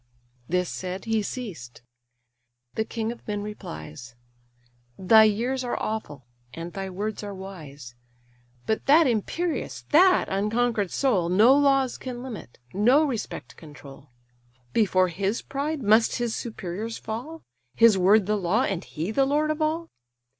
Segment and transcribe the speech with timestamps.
[0.49, 1.83] This said, he ceased.
[2.73, 4.15] The king of men replies:
[4.97, 7.93] "Thy years are awful, and thy words are wise.
[8.65, 14.09] But that imperious, that unconquer'd soul, No laws can limit, no respect control.
[14.73, 17.43] Before his pride must his superiors fall;
[17.75, 19.87] His word the law, and he the lord of all?